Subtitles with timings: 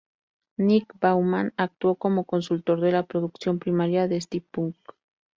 [0.57, 4.75] Nick Baumann actuó como consultor de la producción primaria de steampunk.